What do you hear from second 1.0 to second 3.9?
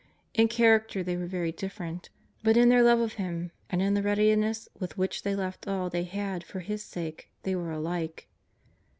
they were very different, but in their love of Him, and